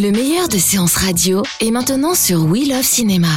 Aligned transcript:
Le 0.00 0.12
meilleur 0.12 0.48
de 0.48 0.56
séances 0.56 0.96
radio 0.96 1.42
est 1.60 1.70
maintenant 1.70 2.14
sur 2.14 2.46
We 2.46 2.66
Love 2.66 2.82
Cinéma. 2.82 3.28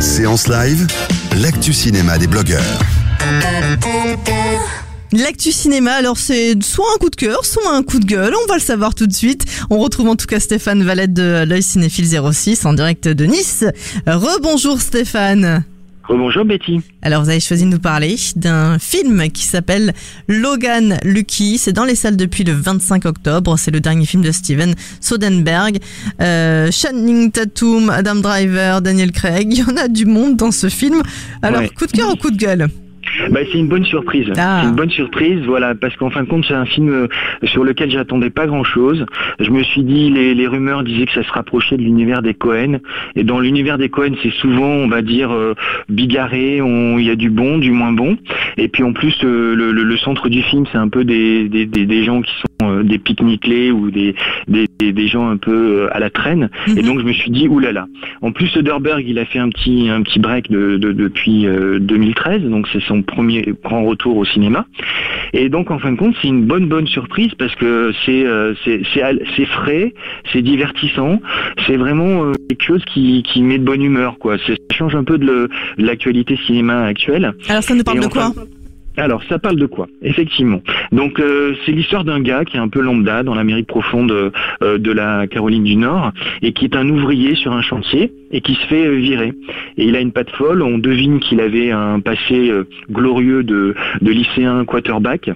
Séance 0.00 0.48
live, 0.48 0.88
l'actu 1.36 1.72
cinéma 1.72 2.18
des 2.18 2.26
blogueurs. 2.26 2.80
L'actu 5.12 5.52
cinéma, 5.52 5.92
alors 5.92 6.18
c'est 6.18 6.60
soit 6.60 6.86
un 6.92 6.98
coup 6.98 7.10
de 7.10 7.14
cœur, 7.14 7.44
soit 7.44 7.72
un 7.72 7.84
coup 7.84 8.00
de 8.00 8.04
gueule, 8.06 8.34
on 8.34 8.48
va 8.48 8.56
le 8.56 8.62
savoir 8.62 8.96
tout 8.96 9.06
de 9.06 9.14
suite. 9.14 9.44
On 9.70 9.78
retrouve 9.78 10.08
en 10.08 10.16
tout 10.16 10.26
cas 10.26 10.40
Stéphane 10.40 10.82
Valette 10.82 11.12
de 11.12 11.44
l'œil 11.46 11.62
cinéphile 11.62 12.08
06 12.08 12.66
en 12.66 12.72
direct 12.72 13.06
de 13.06 13.26
Nice. 13.26 13.64
Rebonjour 14.08 14.80
Stéphane. 14.80 15.62
Bonjour 16.08 16.44
Betty. 16.46 16.80
Alors 17.02 17.22
vous 17.22 17.28
avez 17.28 17.38
choisi 17.40 17.64
de 17.64 17.68
nous 17.68 17.78
parler 17.78 18.16
d'un 18.36 18.78
film 18.78 19.30
qui 19.30 19.44
s'appelle 19.44 19.92
Logan 20.26 20.98
Lucky. 21.04 21.58
C'est 21.58 21.72
dans 21.74 21.84
les 21.84 21.94
salles 21.94 22.16
depuis 22.16 22.44
le 22.44 22.52
25 22.52 23.04
octobre. 23.04 23.58
C'est 23.58 23.70
le 23.70 23.80
dernier 23.80 24.06
film 24.06 24.22
de 24.22 24.32
Steven 24.32 24.74
Soderbergh. 25.00 25.78
Euh, 26.22 26.70
Channing 26.70 27.30
Tatum, 27.30 27.90
Adam 27.90 28.16
Driver, 28.16 28.80
Daniel 28.80 29.12
Craig. 29.12 29.48
Il 29.52 29.58
y 29.58 29.62
en 29.62 29.76
a 29.76 29.88
du 29.88 30.06
monde 30.06 30.36
dans 30.36 30.50
ce 30.50 30.68
film. 30.70 31.02
Alors 31.42 31.60
Ouais. 31.60 31.68
coup 31.68 31.86
de 31.86 31.92
cœur 31.92 32.10
ou 32.10 32.16
coup 32.16 32.30
de 32.30 32.36
gueule? 32.38 32.68
Bah, 33.30 33.40
c'est 33.50 33.58
une 33.58 33.68
bonne 33.68 33.84
surprise. 33.84 34.26
Ah. 34.36 34.60
C'est 34.62 34.68
une 34.70 34.74
bonne 34.76 34.90
surprise, 34.90 35.40
voilà, 35.46 35.74
parce 35.74 35.96
qu'en 35.96 36.10
fin 36.10 36.22
de 36.22 36.28
compte, 36.28 36.44
c'est 36.46 36.54
un 36.54 36.64
film 36.64 36.88
euh, 36.90 37.06
sur 37.44 37.64
lequel 37.64 37.90
j'attendais 37.90 38.30
pas 38.30 38.46
grand-chose. 38.46 39.04
Je 39.40 39.50
me 39.50 39.62
suis 39.62 39.82
dit, 39.82 40.10
les, 40.10 40.34
les 40.34 40.46
rumeurs 40.46 40.82
disaient 40.84 41.06
que 41.06 41.12
ça 41.12 41.22
se 41.22 41.32
rapprochait 41.32 41.76
de 41.76 41.82
l'univers 41.82 42.22
des 42.22 42.34
Cohen. 42.34 42.78
Et 43.16 43.24
dans 43.24 43.40
l'univers 43.40 43.78
des 43.78 43.88
Cohen, 43.88 44.12
c'est 44.22 44.32
souvent, 44.32 44.68
on 44.70 44.88
va 44.88 45.02
dire, 45.02 45.30
euh, 45.32 45.54
bigarré. 45.88 46.58
Il 46.58 47.00
y 47.04 47.10
a 47.10 47.16
du 47.16 47.30
bon, 47.30 47.58
du 47.58 47.70
moins 47.70 47.92
bon. 47.92 48.16
Et 48.56 48.68
puis 48.68 48.82
en 48.82 48.92
plus, 48.92 49.14
euh, 49.24 49.54
le, 49.54 49.72
le- 49.72 49.82
le 49.84 49.96
centre 49.98 50.28
du 50.28 50.42
film, 50.42 50.64
c'est 50.70 50.78
un 50.78 50.88
peu 50.88 51.04
des, 51.04 51.48
des, 51.48 51.66
des, 51.66 51.86
des 51.86 52.04
gens 52.04 52.22
qui 52.22 52.32
sont 52.40 52.68
euh, 52.70 52.82
des 52.82 52.98
pique-nickelés 52.98 53.70
ou 53.70 53.90
des, 53.90 54.14
des, 54.48 54.66
des- 54.78 54.92
des 54.92 55.06
gens 55.08 55.28
un 55.28 55.36
peu 55.36 55.88
à 55.92 55.98
la 56.00 56.10
traîne. 56.10 56.50
Et 56.68 56.80
Mhm. 56.82 56.86
donc 56.86 57.00
je 57.00 57.04
me 57.04 57.12
suis 57.12 57.30
dit, 57.30 57.48
oulala. 57.48 57.86
En 58.22 58.32
plus, 58.32 58.48
Soderbergh, 58.48 59.04
il 59.06 59.18
a 59.18 59.24
fait 59.24 59.38
un 59.38 59.48
petit 59.48 59.88
un 59.90 60.02
petit 60.02 60.18
break 60.18 60.50
de, 60.50 60.76
de- 60.76 60.92
depuis 60.92 61.46
euh, 61.46 61.78
2013, 61.78 62.42
donc 62.42 62.66
c'est 62.72 62.82
son 62.82 63.02
premier 63.08 63.52
grand 63.64 63.84
retour 63.84 64.16
au 64.16 64.24
cinéma. 64.24 64.66
Et 65.32 65.48
donc 65.48 65.70
en 65.70 65.78
fin 65.78 65.92
de 65.92 65.96
compte, 65.96 66.14
c'est 66.22 66.28
une 66.28 66.44
bonne 66.44 66.68
bonne 66.68 66.86
surprise 66.86 67.32
parce 67.38 67.54
que 67.56 67.92
c'est 68.06 68.24
euh, 68.24 68.54
c'est 68.64 69.44
frais, 69.46 69.92
c'est 70.32 70.42
divertissant, 70.42 71.20
c'est 71.66 71.76
vraiment 71.76 72.24
euh, 72.24 72.32
quelque 72.48 72.62
chose 72.64 72.84
qui 72.92 73.22
qui 73.24 73.42
met 73.42 73.58
de 73.58 73.64
bonne 73.64 73.82
humeur 73.82 74.18
quoi. 74.18 74.36
C'est- 74.46 74.56
Ça 74.70 74.76
change 74.84 74.94
un 74.94 75.02
peu 75.04 75.18
de 75.18 75.48
l'actualité 75.76 76.36
cinéma 76.46 76.84
actuelle. 76.84 77.32
Alors 77.48 77.62
ça 77.64 77.74
nous 77.74 77.82
parle 77.82 77.98
Et 77.98 78.00
de 78.00 78.06
quoi? 78.06 78.32
Alors, 79.00 79.22
ça 79.28 79.38
parle 79.38 79.56
de 79.56 79.66
quoi 79.66 79.86
Effectivement? 80.02 80.60
Donc, 80.92 81.20
euh, 81.20 81.54
c'est 81.64 81.72
l'histoire 81.72 82.04
d'un 82.04 82.20
gars 82.20 82.44
qui 82.44 82.56
est 82.56 82.60
un 82.60 82.68
peu 82.68 82.80
lambda 82.80 83.22
dans 83.22 83.34
l'Amérique 83.34 83.66
profonde 83.66 84.10
euh, 84.10 84.78
de 84.78 84.92
la 84.92 85.26
Caroline 85.26 85.64
du 85.64 85.76
Nord 85.76 86.12
et 86.42 86.52
qui 86.52 86.64
est 86.64 86.76
un 86.76 86.88
ouvrier 86.88 87.34
sur 87.34 87.52
un 87.52 87.62
chantier 87.62 88.12
et 88.30 88.40
qui 88.40 88.54
se 88.54 88.66
fait 88.66 88.86
euh, 88.86 88.96
virer. 88.96 89.32
Et 89.76 89.84
il 89.84 89.96
a 89.96 90.00
une 90.00 90.12
patte 90.12 90.30
folle. 90.30 90.62
On 90.62 90.78
devine 90.78 91.20
qu'il 91.20 91.40
avait 91.40 91.70
un 91.70 92.00
passé 92.00 92.50
euh, 92.50 92.64
glorieux 92.90 93.42
de, 93.42 93.74
de 94.00 94.10
lycéen 94.10 94.64
quarterback 94.64 95.30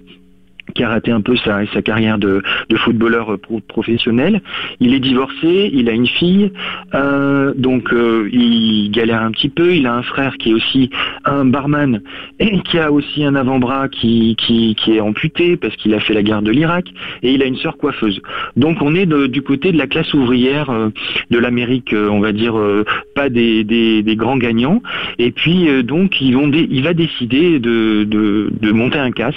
qui 0.75 0.83
a 0.83 0.89
raté 0.89 1.11
un 1.11 1.21
peu 1.21 1.37
sa, 1.37 1.65
carrière 1.83 2.19
de, 2.19 2.43
footballeur 2.77 3.33
euh, 3.33 3.37
pro- 3.37 3.61
professionnel. 3.61 4.41
Il 4.81 4.95
est 4.95 5.01
divorcé, 5.01 5.71
il 5.73 5.89
a 5.89 5.93
une 5.93 6.07
fille, 6.07 6.53
euh, 6.95 7.53
donc 7.57 7.93
euh, 7.93 8.29
il 8.33 8.91
galère 8.91 9.23
un 9.23 9.31
petit 9.31 9.49
peu. 9.49 9.75
Il 9.75 9.87
a 9.87 9.95
un 9.95 10.03
frère 10.03 10.37
qui 10.39 10.51
est 10.51 10.55
aussi 10.55 10.91
un 11.25 11.45
barman 11.45 12.01
et 12.39 12.61
qui 12.61 12.79
a 12.79 12.91
aussi 12.91 13.25
un 13.25 13.35
avant-bras 13.35 13.89
qui, 13.89 14.37
est 14.89 15.01
amputé 15.01 15.57
parce 15.57 15.77
qu'il 15.77 15.95
a 15.95 16.01
fait 16.01 16.15
la 16.15 16.23
guerre 16.23 16.43
de 16.43 16.51
l'Irak 16.51 16.87
et 17.23 17.33
il 17.33 17.43
a 17.43 17.47
une 17.47 17.57
sœur 17.57 17.77
coiffeuse. 17.77 18.21
Donc 18.57 18.79
on 18.81 18.95
est 18.95 19.07
du 19.07 19.43
côté 19.43 19.73
de 19.73 19.79
la 19.79 19.87
classe 19.87 20.13
ouvrière 20.15 20.71
de 21.31 21.39
l'Amérique, 21.39 21.95
on 21.95 22.21
va 22.21 22.33
dire 22.33 22.55
pas 23.15 23.29
des, 23.29 24.05
grands 24.17 24.37
gagnants. 24.37 24.83
Et 25.19 25.31
puis 25.31 25.69
donc 25.85 26.21
il 26.21 26.83
va 26.83 26.95
décider 26.95 27.59
de, 27.59 28.05
de, 28.05 28.51
de 28.61 28.73
monter 28.73 28.99
un 28.99 29.11
casse 29.11 29.35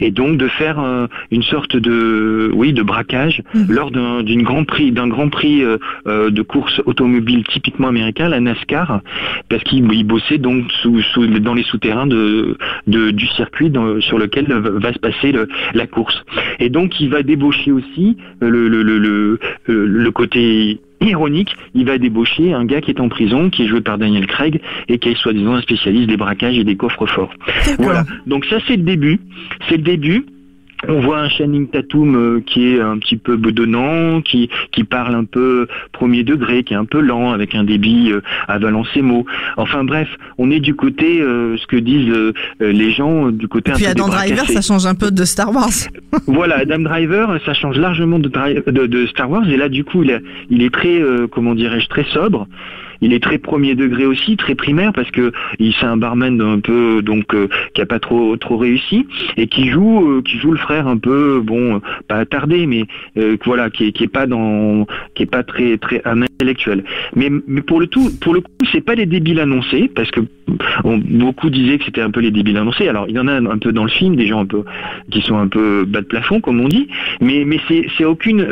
et 0.00 0.10
donc 0.10 0.36
de 0.38 0.48
faire 0.48 0.78
euh, 0.80 1.06
une 1.30 1.42
sorte 1.42 1.76
de 1.76 2.50
oui 2.54 2.72
de 2.72 2.82
braquage 2.82 3.42
Mhm. 3.54 3.66
lors 3.70 3.90
d'un 3.90 4.22
grand 4.42 4.64
prix 4.64 4.92
d'un 4.92 5.08
grand 5.08 5.28
prix 5.28 5.62
euh, 5.62 5.78
euh, 6.06 6.30
de 6.30 6.42
course 6.42 6.80
automobile 6.86 7.44
typiquement 7.44 7.88
américain 7.88 8.28
la 8.28 8.40
NASCAR 8.40 9.00
parce 9.48 9.62
qu'il 9.64 9.90
il 9.92 10.04
bossait 10.04 10.38
donc 10.38 10.70
sous, 10.82 11.00
sous- 11.02 11.26
dans 11.26 11.54
les 11.54 11.62
souterrains 11.62 12.06
de, 12.06 12.56
de- 12.86 13.10
du 13.10 13.26
circuit 13.28 13.70
dans- 13.70 14.00
sur 14.00 14.18
lequel 14.18 14.46
va 14.52 14.92
se 14.92 14.98
passer 14.98 15.32
le- 15.32 15.48
la 15.74 15.86
course 15.86 16.22
et 16.58 16.70
donc 16.70 17.00
il 17.00 17.08
va 17.10 17.22
débaucher 17.22 17.72
aussi 17.72 18.16
le, 18.40 18.68
le, 18.68 18.82
le- 18.82 19.38
le 19.66 20.10
côté 20.10 20.80
ironique, 21.08 21.56
il 21.74 21.84
va 21.84 21.98
débaucher 21.98 22.52
un 22.52 22.64
gars 22.64 22.80
qui 22.80 22.90
est 22.90 23.00
en 23.00 23.08
prison, 23.08 23.50
qui 23.50 23.64
est 23.64 23.66
joué 23.66 23.80
par 23.80 23.98
Daniel 23.98 24.26
Craig, 24.26 24.60
et 24.88 24.98
qui 24.98 25.10
est 25.10 25.16
soi-disant 25.16 25.54
un 25.54 25.62
spécialiste 25.62 26.08
des 26.08 26.16
braquages 26.16 26.58
et 26.58 26.64
des 26.64 26.76
coffres 26.76 27.06
forts. 27.06 27.32
Voilà. 27.78 28.04
Donc 28.26 28.44
ça 28.46 28.56
c'est 28.66 28.76
le 28.76 28.82
début. 28.82 29.20
C'est 29.68 29.76
le 29.76 29.82
début. 29.82 30.26
On 30.88 31.00
voit 31.00 31.18
un 31.20 31.28
Channing 31.28 31.68
Tatum 31.68 32.14
euh, 32.16 32.40
qui 32.44 32.68
est 32.74 32.80
un 32.80 32.98
petit 32.98 33.16
peu 33.16 33.36
bedonnant, 33.36 34.20
qui, 34.22 34.48
qui 34.72 34.84
parle 34.84 35.14
un 35.14 35.24
peu 35.24 35.66
premier 35.92 36.22
degré, 36.24 36.62
qui 36.64 36.74
est 36.74 36.76
un 36.76 36.84
peu 36.84 37.00
lent, 37.00 37.32
avec 37.32 37.54
un 37.54 37.64
débit 37.64 38.10
euh, 38.12 38.20
avalant 38.48 38.84
ses 38.92 39.02
mots. 39.02 39.24
Enfin 39.56 39.84
bref, 39.84 40.08
on 40.38 40.50
est 40.50 40.60
du 40.60 40.74
côté, 40.74 41.20
euh, 41.20 41.56
ce 41.56 41.66
que 41.66 41.76
disent 41.76 42.10
euh, 42.10 42.32
euh, 42.62 42.72
les 42.72 42.90
gens, 42.92 43.28
euh, 43.28 43.32
du 43.32 43.48
côté 43.48 43.70
un 43.70 43.74
Puis 43.74 43.84
peu 43.84 43.90
Adam 43.90 44.08
Driver, 44.08 44.46
ça 44.48 44.60
change 44.60 44.86
un 44.86 44.94
peu 44.94 45.10
de 45.10 45.24
Star 45.24 45.52
Wars. 45.54 45.68
Voilà, 46.26 46.58
Adam 46.58 46.78
Driver, 46.80 47.38
ça 47.44 47.54
change 47.54 47.76
largement 47.78 48.18
de, 48.18 48.28
Dri- 48.28 48.62
de, 48.66 48.86
de 48.86 49.06
Star 49.06 49.30
Wars, 49.30 49.48
et 49.48 49.56
là 49.56 49.68
du 49.68 49.84
coup 49.84 50.02
il, 50.02 50.12
a- 50.12 50.20
il 50.50 50.62
est 50.62 50.72
très, 50.72 51.00
euh, 51.00 51.26
comment 51.30 51.54
dirais-je, 51.54 51.88
très 51.88 52.04
sobre. 52.04 52.46
Il 53.00 53.12
est 53.12 53.22
très 53.22 53.38
premier 53.38 53.74
degré 53.74 54.06
aussi, 54.06 54.36
très 54.36 54.54
primaire 54.54 54.92
parce 54.92 55.10
que 55.10 55.32
c'est 55.58 55.86
un 55.86 55.96
barman 55.96 56.40
un 56.40 56.60
peu 56.60 57.02
donc 57.02 57.34
euh, 57.34 57.48
qui 57.74 57.80
a 57.82 57.86
pas 57.86 57.98
trop 57.98 58.36
trop 58.36 58.56
réussi 58.56 59.06
et 59.36 59.46
qui 59.46 59.68
joue 59.68 60.08
euh, 60.08 60.22
qui 60.22 60.38
joue 60.38 60.52
le 60.52 60.58
frère 60.58 60.86
un 60.86 60.96
peu 60.98 61.40
bon 61.40 61.80
pas 62.08 62.16
attardé 62.16 62.66
mais 62.66 62.84
euh, 63.18 63.36
voilà 63.44 63.70
qui 63.70 63.86
est, 63.86 63.92
qui 63.92 64.04
est 64.04 64.08
pas 64.08 64.26
dans 64.26 64.86
qui 65.14 65.22
est 65.24 65.30
pas 65.30 65.42
très 65.42 65.78
très 65.78 66.00
intellectuel. 66.04 66.84
Mais 67.16 67.30
mais 67.46 67.62
pour 67.62 67.80
le 67.80 67.86
tout 67.86 68.10
pour 68.20 68.34
le 68.34 68.42
c'est 68.72 68.80
pas 68.84 68.94
les 68.94 69.06
débiles 69.06 69.40
annoncés 69.40 69.90
parce 69.94 70.10
que 70.10 70.20
beaucoup 70.84 71.50
disaient 71.50 71.78
que 71.78 71.84
c'était 71.84 72.00
un 72.02 72.10
peu 72.10 72.20
les 72.20 72.30
débiles 72.30 72.56
annoncés. 72.56 72.88
Alors 72.88 73.06
il 73.08 73.14
y 73.14 73.18
en 73.18 73.28
a 73.28 73.32
un 73.34 73.58
peu 73.58 73.72
dans 73.72 73.84
le 73.84 73.90
film 73.90 74.16
des 74.16 74.26
gens 74.26 74.40
un 74.40 74.46
peu 74.46 74.62
qui 75.10 75.20
sont 75.22 75.36
un 75.38 75.48
peu 75.48 75.84
bas 75.86 76.00
de 76.00 76.06
plafond 76.06 76.40
comme 76.40 76.60
on 76.60 76.68
dit 76.68 76.88
mais 77.20 77.44
mais 77.44 77.58
c'est 77.96 78.04
aucune 78.04 78.46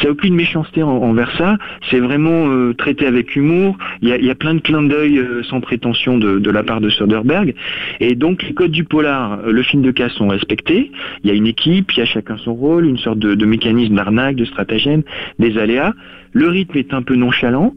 c'est 0.00 0.08
aucune 0.08 0.34
méchanceté 0.34 0.82
en- 0.82 0.90
envers 1.02 1.32
ça 1.36 1.56
c'est 1.90 2.00
vraiment 2.00 2.72
traité 2.76 3.06
avec 3.06 3.34
humour 3.36 3.63
il 4.02 4.08
y 4.08 4.12
a, 4.12 4.16
il 4.18 4.24
y 4.24 4.30
a 4.30 4.34
plein 4.34 4.54
de 4.54 4.60
clins 4.60 4.82
d'œil 4.82 5.18
euh, 5.18 5.42
sans 5.50 5.60
prétention 5.60 6.18
de, 6.18 6.38
de 6.38 6.50
la 6.50 6.62
part 6.62 6.80
de 6.80 6.90
Soderbergh. 6.90 7.54
Et 8.00 8.14
donc 8.14 8.42
les 8.42 8.54
codes 8.54 8.70
du 8.70 8.84
polar 8.84 9.38
euh, 9.46 9.52
le 9.52 9.62
film 9.62 9.82
de 9.82 9.90
casse 9.90 10.12
sont 10.12 10.28
respectés. 10.28 10.90
Il 11.22 11.28
y 11.28 11.32
a 11.32 11.34
une 11.34 11.46
équipe 11.46 11.92
il 11.92 11.98
y 11.98 12.02
a 12.02 12.06
chacun 12.06 12.36
son 12.44 12.54
rôle 12.54 12.86
une 12.86 12.98
sorte 12.98 13.18
de, 13.18 13.34
de 13.34 13.46
mécanisme 13.46 13.94
d'arnaque 13.94 14.36
de 14.36 14.44
stratagème 14.44 15.02
des 15.38 15.56
aléas. 15.58 15.92
Le 16.32 16.48
rythme 16.48 16.76
est 16.78 16.92
un 16.92 17.02
peu 17.02 17.14
nonchalant 17.14 17.72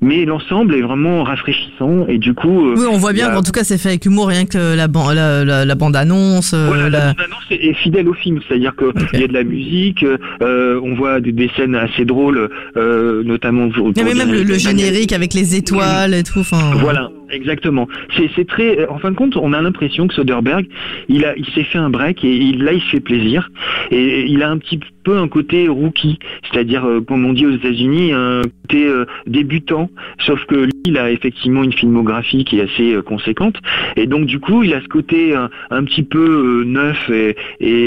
mais 0.00 0.24
l'ensemble 0.24 0.74
est 0.74 0.80
vraiment 0.80 1.22
rafraîchissant. 1.22 2.04
Et 2.08 2.18
du 2.18 2.34
coup 2.34 2.70
euh, 2.70 2.74
Oui, 2.76 2.86
on 2.90 2.96
voit 2.98 3.12
bien 3.12 3.28
a- 3.28 3.34
qu'en 3.36 3.42
tout 3.42 3.52
cas 3.52 3.62
c'est 3.62 3.78
fait 3.78 3.90
avec 3.90 4.04
humour, 4.04 4.26
rien 4.26 4.44
que 4.44 4.74
la, 4.76 4.88
ban- 4.88 5.12
la, 5.14 5.44
la, 5.44 5.64
la 5.64 5.74
bande-annonce. 5.76 6.54
Voilà, 6.54 6.88
la- 6.90 6.98
la 6.98 7.06
bande-annonce 7.12 7.44
est 7.52 7.68
est 7.68 7.74
fidèle 7.74 8.08
au 8.08 8.14
film, 8.14 8.40
c'est-à-dire 8.48 8.72
qu'il 8.74 9.20
y 9.20 9.22
a 9.22 9.28
de 9.28 9.32
la 9.32 9.44
musique, 9.44 10.04
euh, 10.42 10.80
on 10.82 10.94
voit 10.96 11.20
des, 11.20 11.30
des 11.30 11.48
scènes 11.56 11.76
assez 11.76 12.04
drôles, 12.04 12.50
euh, 12.76 13.22
notamment. 13.22 13.68
pour- 13.68 13.92
pour 13.92 14.04
même 14.04 14.32
le 14.32 14.58
générique 14.58 15.12
avec 15.12 15.29
les 15.34 15.54
étoiles 15.56 16.14
et 16.14 16.22
tout. 16.22 16.40
Enfin, 16.40 16.72
Voilà, 16.76 17.10
exactement. 17.30 17.88
C'est 18.16 18.46
très. 18.46 18.86
En 18.88 18.98
fin 18.98 19.10
de 19.10 19.16
compte, 19.16 19.36
on 19.36 19.52
a 19.52 19.60
l'impression 19.60 20.06
que 20.06 20.14
Soderbergh, 20.14 20.66
il 21.08 21.24
a, 21.24 21.36
il 21.36 21.46
s'est 21.46 21.64
fait 21.64 21.78
un 21.78 21.90
break 21.90 22.24
et 22.24 22.34
il, 22.34 22.62
là, 22.62 22.72
il 22.72 22.80
se 22.80 22.88
fait 22.88 23.00
plaisir. 23.00 23.50
Et 23.90 24.26
il 24.26 24.42
a 24.42 24.50
un 24.50 24.58
petit 24.58 24.80
peu 25.04 25.18
un 25.18 25.28
côté 25.28 25.68
rookie, 25.68 26.18
c'est-à-dire, 26.50 26.84
euh, 26.84 27.00
comme 27.00 27.24
on 27.24 27.32
dit 27.32 27.46
aux 27.46 27.52
États-Unis, 27.52 28.12
un 28.12 28.42
côté 28.62 28.86
euh, 28.86 29.06
débutant. 29.26 29.90
Sauf 30.18 30.44
que 30.46 30.56
lui, 30.56 30.72
il 30.84 30.98
a 30.98 31.10
effectivement 31.10 31.62
une 31.62 31.72
filmographie 31.72 32.44
qui 32.44 32.58
est 32.58 32.62
assez 32.62 32.94
euh, 32.94 33.02
conséquente. 33.02 33.56
Et 33.96 34.06
donc, 34.06 34.26
du 34.26 34.38
coup, 34.40 34.62
il 34.62 34.74
a 34.74 34.80
ce 34.80 34.88
côté 34.88 35.34
un, 35.34 35.84
petit 35.84 36.02
peu 36.02 36.62
euh, 36.62 36.64
neuf 36.64 37.10
et, 37.10 37.36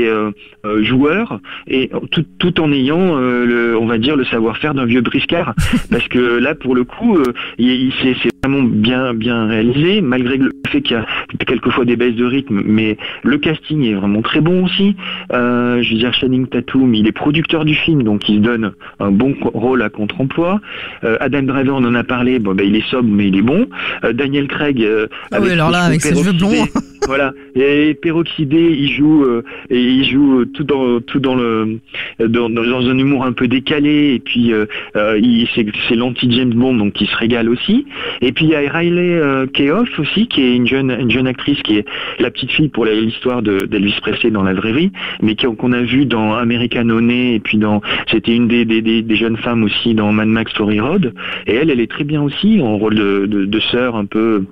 euh, 0.07 0.31
euh, 0.66 0.84
joueur, 0.84 1.39
et 1.68 1.92
tout, 2.12 2.24
tout 2.39 2.62
en 2.62 2.72
ayant, 2.72 3.18
euh, 3.18 3.46
le, 3.46 3.78
on 3.78 3.86
va 3.86 3.98
dire, 3.98 4.16
le 4.16 4.25
savoir-faire 4.25 4.74
d'un 4.74 4.86
vieux 4.86 5.01
briscard. 5.01 5.54
Parce 5.92 6.07
que 6.07 6.38
là, 6.38 6.56
pour 6.56 6.75
le 6.75 6.84
coup, 6.84 7.18
euh, 7.18 7.34
c'est 7.57 8.31
vraiment 8.44 8.63
bien 8.63 9.13
réalisé, 9.47 10.01
malgré 10.01 10.38
le 10.38 10.51
fait 10.68 10.81
qu'il 10.81 10.97
y 10.97 11.00
a 11.00 11.06
quelquefois 11.45 11.85
des 11.85 11.95
baisses 11.95 12.15
de 12.15 12.25
rythme, 12.25 12.62
mais 12.65 12.97
le 13.24 13.38
casting 13.38 13.83
est 13.83 13.94
vraiment 13.94 14.21
très 14.21 14.41
bon 14.41 14.65
aussi. 14.65 14.95
Euh, 15.31 15.81
je 15.81 15.94
veux 15.94 16.00
dire, 16.00 16.13
Channing 16.13 16.47
Tatum, 16.47 16.94
il 16.94 17.07
est 17.07 17.12
producteur 17.12 17.65
du 17.65 17.75
film, 17.75 18.03
donc 18.03 18.27
il 18.30 18.38
se 18.38 18.41
donne 18.41 18.74
un 19.00 19.12
bon 19.12 19.35
rôle 19.41 19.81
à 19.81 19.89
contre-emploi. 19.89 20.62
Euh, 21.03 21.18
Adam 21.19 21.44
Driver, 21.44 21.75
on 21.75 21.85
en 21.85 21.95
a 21.95 22.03
parlé, 22.03 22.39
bon, 22.39 22.56
ben, 22.56 22.65
il 22.65 22.75
est 22.75 22.88
sobre, 22.89 23.09
mais 23.09 23.27
il 23.27 23.38
est 23.38 23.41
bon. 23.41 23.68
Euh, 24.03 24.13
Daniel 24.13 24.47
Craig, 24.47 24.85
Ah 25.31 25.39
oui, 25.41 25.51
alors 25.51 25.71
là, 25.71 25.83
avec 25.83 26.01
ses 26.01 26.15
cheveux 26.15 26.33
blonds. 26.33 26.65
voilà. 27.07 27.33
Et 27.55 27.94
peroxydé, 27.94 28.75
il 28.79 28.91
joue 28.91 29.23
euh, 29.23 29.44
et 29.69 29.81
il 29.81 30.05
joue 30.05 30.45
tout 30.45 30.63
dans 30.63 31.00
tout 31.01 31.19
dans 31.19 31.35
le 31.35 31.79
dans, 32.19 32.50
un 32.50 32.97
humour 32.97 33.25
un 33.25 33.33
peu 33.33 33.47
décalé 33.47 34.13
et 34.15 34.19
puis 34.19 34.53
euh, 34.53 34.65
euh, 34.95 35.19
c'est 35.55 35.65
c'est 35.88 35.95
l'anti 35.95 36.31
James 36.31 36.53
Bond 36.53 36.75
donc 36.75 37.00
il 37.00 37.07
se 37.07 37.15
régale 37.15 37.50
aussi. 37.50 37.85
Et 38.21 38.31
puis 38.31 38.45
il 38.45 38.51
y 38.51 38.55
a 38.55 38.59
Riley 38.71 39.15
euh, 39.15 39.45
Keough 39.47 40.00
aussi 40.00 40.27
qui 40.27 40.41
est 40.41 40.55
une 40.55 40.67
jeune 40.67 40.91
une 40.91 41.11
jeune 41.11 41.27
actrice 41.27 41.61
qui 41.63 41.77
est 41.77 41.85
la 42.19 42.31
petite 42.31 42.51
fille 42.51 42.69
pour 42.69 42.85
l'histoire 42.85 43.41
de 43.41 43.65
d'Elvis 43.65 44.00
Presley 44.01 44.31
dans 44.31 44.44
la 44.44 44.53
vraie 44.53 44.73
vie, 44.73 44.91
mais 45.21 45.35
qu'on 45.35 45.71
a 45.73 45.81
vu 45.81 46.05
dans 46.05 46.33
American 46.33 46.89
Honey 46.89 47.35
et 47.35 47.39
puis 47.39 47.57
dans 47.57 47.81
c'était 48.09 48.35
une 48.35 48.47
des, 48.47 48.65
des, 48.65 48.81
des, 48.81 49.01
des 49.01 49.15
jeunes 49.15 49.38
femmes 49.38 49.63
aussi 49.63 49.94
dans 49.94 50.11
Mad 50.11 50.27
Max 50.27 50.53
Fury 50.53 50.79
Road 50.79 51.13
et 51.47 51.55
elle 51.55 51.69
elle 51.69 51.79
est 51.79 51.91
très 51.91 52.03
bien 52.03 52.21
aussi 52.21 52.61
en 52.61 52.77
rôle 52.77 52.95
de, 52.95 53.25
de, 53.25 53.45
de 53.45 53.59
sœur 53.59 53.95
un 53.95 54.05
peu 54.05 54.44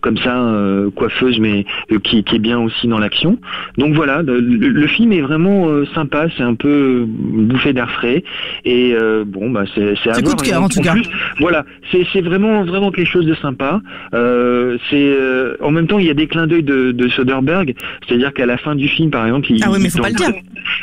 comme 0.00 0.18
ça 0.18 0.36
euh, 0.36 0.90
coiffeuse 0.90 1.38
mais 1.40 1.64
euh, 1.92 1.98
qui, 1.98 2.24
qui 2.24 2.36
est 2.36 2.40
bien 2.40 2.58
aussi 2.58 2.88
dans 2.88 2.98
l'action 2.98 3.38
donc 3.78 3.94
voilà 3.94 4.22
le, 4.22 4.86
film 4.86 5.12
est 5.12 5.20
vraiment 5.20 5.68
euh, 5.68 5.84
sympa 5.94 6.26
c'est 6.36 6.42
un 6.42 6.54
peu 6.54 7.04
bouffée 7.06 7.72
d'air 7.72 7.90
frais 7.90 8.22
et 8.64 8.94
bon 9.26 9.50
bah 9.50 9.64
c'est 9.74 9.94
c'est 10.02 10.10
à 10.10 10.20
voir 10.20 10.36
cœur, 10.36 10.62
en 10.62 10.68
tout 10.68 10.80
cas. 10.80 10.92
plus, 10.92 11.08
voilà 11.40 11.64
c'est 11.90 12.06
c'est 12.12 12.20
vraiment 12.20 12.64
vraiment 12.64 12.90
quelque 12.90 13.08
chose 13.08 13.26
de 13.26 13.34
sympa 13.34 13.80
c'est 14.12 15.16
en 15.60 15.70
même 15.70 15.86
temps 15.86 15.98
il 15.98 16.06
y 16.06 16.10
a 16.10 16.14
des 16.14 16.26
clins 16.26 16.46
d'œil 16.46 16.62
de, 16.62 16.92
de 16.92 17.08
Soderbergh 17.08 17.74
c'est-à-dire 18.06 18.32
qu'à 18.32 18.46
la 18.46 18.58
fin 18.58 18.74
du 18.74 18.88
film 18.88 19.10
par 19.10 19.26
exemple 19.26 19.46
il, 19.50 19.62
Ah 19.64 19.70
oui, 19.70 19.78
mais 19.82 19.90
faut 19.90 20.02
pas 20.02 20.08
le 20.08 20.14
dire. 20.14 20.32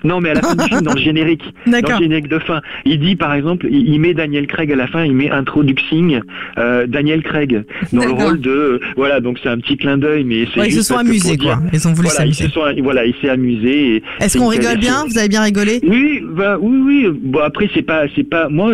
non 0.04 0.20
mais 0.22 0.32
à 0.32 0.34
la 0.36 0.42
fin 0.42 0.56
du 0.56 0.64
film 0.64 0.82
dans 0.82 0.94
le 0.94 1.02
générique 1.02 1.44
dans 1.66 1.98
le 1.98 2.04
générique 2.04 2.28
de 2.28 2.40
fin. 2.40 2.62
Il 2.86 3.00
dit 3.00 3.16
par 3.16 3.34
exemple, 3.34 3.68
il, 3.70 3.90
il 3.90 4.00
met 4.00 4.14
Daniel 4.14 4.48
Craig 4.48 4.72
à 4.72 4.76
la 4.76 4.88
fin, 4.88 5.04
il 5.06 5.14
met 5.14 5.30
introducing 5.30 6.22
Daniel 6.88 7.24
Craig 7.24 7.64
dans 7.92 8.06
le 8.06 8.12
rôle 8.12 8.40
de 8.40 8.80
voilà 8.96 9.20
donc 9.20 9.40
c'est 9.42 9.50
un 9.50 9.58
petit 9.58 9.78
clin 9.78 9.98
d'œil 9.98 10.24
mais 10.24 10.48
c'est 10.54 10.60
Ouais, 10.62 10.68
ils 10.68 10.74
se 10.74 10.82
sont 10.82 10.98
amusés, 10.98 11.38
dire- 11.38 11.56
quoi. 11.56 11.60
Ils 11.74 11.88
ont 11.88 11.94
voulu 11.94 12.08
voilà, 12.08 12.20
s'amuser. 12.20 12.46
se 12.46 12.50
sont- 12.52 12.62
voilà, 12.84 13.06
il 13.06 13.14
s'est 13.22 13.30
amusé. 13.30 14.04
Est-ce 14.20 14.38
qu'on 14.38 14.48
rigole 14.48 14.78
bien? 14.78 15.06
Vous 15.08 15.18
avez 15.18 15.28
bien 15.30 15.42
rigolé? 15.44 15.80
Oui, 15.84 16.22
bah, 16.24 16.58
oui, 16.60 16.78
oui. 16.86 17.08
Bon 17.24 17.40
après 17.40 17.70
c'est 17.74 17.82
pas, 17.82 18.04
c'est 18.16 18.24
pas. 18.24 18.50
Moi, 18.50 18.74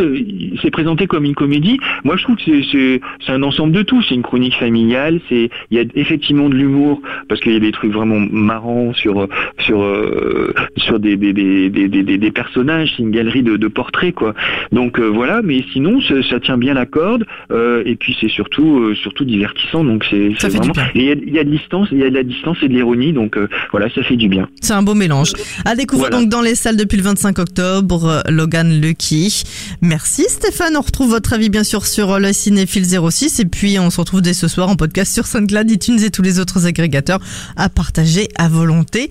c'est 0.61 0.71
présenté 0.71 1.07
comme 1.07 1.25
une 1.25 1.35
comédie. 1.35 1.79
Moi, 2.03 2.17
je 2.17 2.23
trouve 2.23 2.35
que 2.38 2.41
c'est, 2.45 2.63
c'est, 2.71 3.01
c'est 3.25 3.31
un 3.31 3.44
ensemble 3.44 3.71
de 3.73 3.81
tout. 3.81 4.01
C'est 4.03 4.15
une 4.15 4.21
chronique 4.23 4.56
familiale. 4.56 5.19
C'est, 5.29 5.50
il 5.71 5.77
y 5.77 5.79
a 5.79 5.83
effectivement 5.95 6.50
de 6.50 6.56
l'humour 6.56 7.01
parce 7.27 7.41
qu'il 7.41 7.53
y 7.53 7.56
a 7.56 7.59
des 7.59 7.71
trucs 7.71 7.91
vraiment 7.91 8.19
marrants 8.19 8.94
sur, 8.94 9.27
sur, 9.59 9.81
euh, 9.81 10.53
sur 10.77 11.00
des, 11.00 11.15
des, 11.17 11.33
des, 11.33 11.69
des, 11.69 12.17
des, 12.17 12.31
personnages. 12.31 12.94
C'est 12.95 13.03
une 13.03 13.11
galerie 13.11 13.44
de, 13.44 13.57
de 13.57 13.67
portraits, 13.67 14.13
quoi. 14.13 14.33
Donc 14.71 15.00
euh, 15.00 15.07
voilà. 15.07 15.41
Mais 15.44 15.63
sinon, 15.73 16.01
ça, 16.01 16.15
ça 16.29 16.39
tient 16.39 16.57
bien 16.57 16.73
la 16.73 16.85
corde. 16.85 17.25
euh, 17.51 17.83
et 17.85 17.95
puis 17.95 18.15
c'est 18.19 18.29
surtout, 18.29 18.94
surtout 18.95 19.25
divertissant. 19.25 19.83
Donc 19.83 19.99
Ça 20.40 20.50
c'est 20.50 20.57
vraiment. 20.57 20.74
il 20.96 21.04
y 21.04 21.10
a, 21.12 21.13
il 21.13 21.34
y 21.34 21.40
a 21.40 21.44
de 21.44 21.50
distance, 21.50 21.88
il 21.92 22.00
y 22.00 22.04
a 22.04 22.10
de 22.10 22.16
la 22.16 22.24
distance 22.24 22.57
et 22.62 22.68
de 22.68 22.74
l'ironie. 22.74 23.13
Donc 23.13 23.38
euh, 23.38 23.48
voilà, 23.72 23.90
ça 23.94 24.04
fait 24.04 24.16
du 24.18 24.28
bien. 24.28 24.48
C'est 24.62 24.74
un 24.74 24.84
beau 24.84 24.94
mélange. 24.96 25.34
À 25.66 25.75
découvrir 25.75 26.10
Voilà. 26.10 26.22
donc 26.24 26.30
dans 26.30 26.42
les 26.42 26.56
salles 26.56 26.78
depuis 26.78 26.98
le 26.98 27.04
25 27.04 27.40
octobre, 27.40 28.06
euh, 28.06 28.22
Logan 28.31 28.80
Lucky. 28.81 29.44
Merci 29.81 30.24
Stéphane, 30.28 30.75
on 30.78 30.81
retrouve 30.81 31.10
votre 31.10 31.34
avis 31.34 31.50
bien 31.50 31.63
sûr 31.63 31.86
sur 31.86 32.12
euh, 32.13 32.19
le 32.19 32.34
Cinéphile 32.34 32.86
06 32.86 33.40
et 33.40 33.46
puis 33.46 33.80
on 33.80 33.90
se 33.90 34.00
retrouve 34.00 34.22
dès 34.22 34.34
ce 34.34 34.48
soir 34.48 34.69
en 34.69 34.75
podcast 34.75 35.13
sur 35.13 35.25
SoundCloud, 35.28 35.69
iTunes 35.72 36.00
et 36.04 36.10
tous 36.12 36.22
les 36.22 36.40
autres 36.40 36.66
agrégateurs 36.68 37.19
à 37.57 37.69
partager 37.69 38.28
à 38.38 38.48
volonté. 38.50 39.10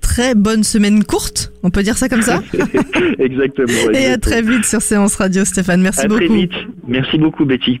Très 0.00 0.34
bonne 0.34 0.64
semaine 0.64 1.04
courte, 1.04 1.52
on 1.62 1.70
peut 1.70 1.82
dire 1.82 1.98
ça 1.98 2.08
comme 2.08 2.22
ça 2.22 2.42
exactement. 3.18 3.90
Et 3.92 4.06
à 4.06 4.18
très 4.18 4.42
vite 4.42 4.64
sur 4.64 4.80
Séance 4.82 5.16
Radio 5.16 5.44
Stéphane, 5.44 5.82
merci 5.82 6.00
À 6.00 6.08
très 6.08 6.20
beaucoup. 6.26 6.34
vite. 6.34 6.52
Merci 6.88 7.18
beaucoup, 7.18 7.44
Betty. 7.44 7.80